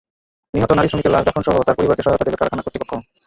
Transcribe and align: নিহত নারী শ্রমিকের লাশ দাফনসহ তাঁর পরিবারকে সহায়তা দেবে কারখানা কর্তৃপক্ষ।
নিহত 0.53 0.71
নারী 0.73 0.87
শ্রমিকের 0.89 1.13
লাশ 1.13 1.23
দাফনসহ 1.25 1.55
তাঁর 1.59 1.77
পরিবারকে 1.77 2.03
সহায়তা 2.03 2.25
দেবে 2.25 2.39
কারখানা 2.39 2.63
কর্তৃপক্ষ। 2.63 2.91